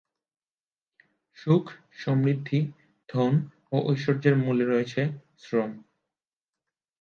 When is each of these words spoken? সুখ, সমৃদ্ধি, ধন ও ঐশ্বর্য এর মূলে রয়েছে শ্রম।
সুখ, 1.37 1.65
সমৃদ্ধি, 1.97 2.59
ধন 3.09 3.33
ও 3.71 3.77
ঐশ্বর্য 3.89 4.23
এর 4.27 4.35
মূলে 4.37 4.65
রয়েছে 4.65 5.01
শ্রম। 5.37 5.71